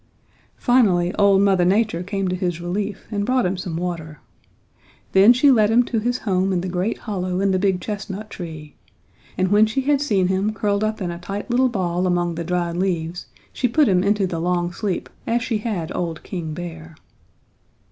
[0.57, 4.19] "Finally old Mother Nature came to his relief and brought him some water.
[5.11, 8.31] Then she led him to his home in the great hollow in the big chestnut
[8.31, 8.73] tree,
[9.37, 12.43] and when she had seen him curled up in a tight little ball among the
[12.43, 16.95] dried leaves she put him into the long sleep as she had old King Bear.